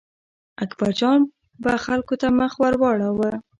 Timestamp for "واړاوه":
2.81-3.31